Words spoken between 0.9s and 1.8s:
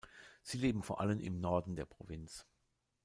allem im Norden